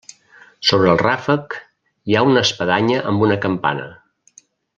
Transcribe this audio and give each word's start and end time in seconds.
Sobre 0.69 0.87
el 0.93 1.01
ràfec 1.01 1.57
hi 2.11 2.17
ha 2.21 2.25
una 2.31 2.43
espadanya 2.49 3.05
amb 3.13 3.27
una 3.29 3.39
campana. 3.47 3.87